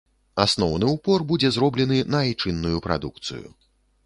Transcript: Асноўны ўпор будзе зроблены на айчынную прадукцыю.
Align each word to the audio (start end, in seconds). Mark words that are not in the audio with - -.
Асноўны 0.43 0.87
ўпор 0.95 1.25
будзе 1.33 1.51
зроблены 1.57 2.01
на 2.17 2.23
айчынную 2.29 2.77
прадукцыю. 2.89 3.47